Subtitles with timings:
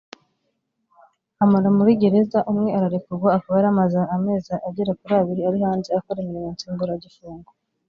[1.43, 6.19] amara muri gereza umwe ararekurwa akaba yari amaze amezi agera kuri abiri ari hanze akora
[6.21, 7.49] imirimo nsimburagifungo